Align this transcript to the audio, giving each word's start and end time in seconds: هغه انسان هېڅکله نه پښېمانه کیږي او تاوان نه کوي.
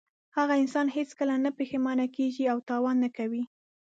هغه 0.37 0.53
انسان 0.63 0.87
هېڅکله 0.97 1.35
نه 1.45 1.49
پښېمانه 1.57 2.05
کیږي 2.15 2.43
او 2.51 2.57
تاوان 2.69 2.95
نه 3.05 3.09
کوي. 3.17 3.43